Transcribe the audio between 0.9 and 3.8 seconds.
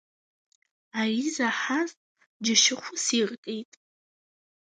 Ари заҳаз џьашьахәыс иркит.